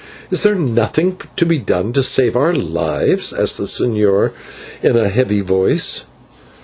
[0.31, 4.31] "Is there nothing to be done to save our lives?" asked the señor,
[4.81, 6.05] in a heavy voice.